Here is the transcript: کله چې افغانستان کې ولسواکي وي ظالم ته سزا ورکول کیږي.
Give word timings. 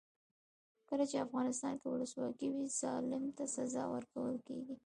کله 0.89 1.03
چې 1.09 1.23
افغانستان 1.25 1.73
کې 1.79 1.87
ولسواکي 1.89 2.47
وي 2.51 2.65
ظالم 2.81 3.23
ته 3.37 3.43
سزا 3.55 3.83
ورکول 3.93 4.35
کیږي. 4.47 4.75